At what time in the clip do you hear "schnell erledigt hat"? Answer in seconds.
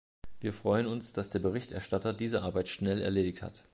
2.69-3.61